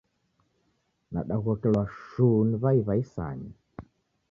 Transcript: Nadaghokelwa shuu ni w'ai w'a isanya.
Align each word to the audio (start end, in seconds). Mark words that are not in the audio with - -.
Nadaghokelwa 1.11 1.83
shuu 1.97 2.39
ni 2.47 2.55
w'ai 2.63 2.79
w'a 2.85 2.95
isanya. 3.03 3.51